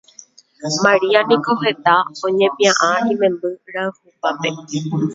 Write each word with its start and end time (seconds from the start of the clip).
Maria 0.83 1.19
niko 1.29 1.51
heta 1.61 1.95
oñepiaʼã 2.25 2.89
imemby 3.11 3.47
rayhupápe. 3.73 4.49